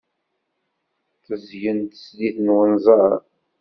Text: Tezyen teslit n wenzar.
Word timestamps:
Tezyen 1.25 1.79
teslit 1.91 2.35
n 2.41 2.47
wenzar. 2.55 3.11